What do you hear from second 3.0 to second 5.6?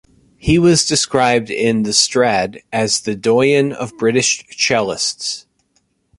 the "doyen of British cellists".